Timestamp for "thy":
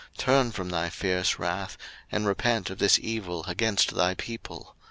0.69-0.89, 3.93-4.15